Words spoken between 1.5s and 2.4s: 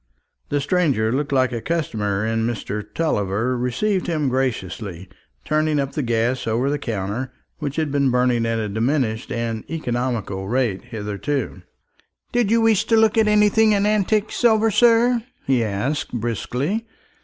a customer,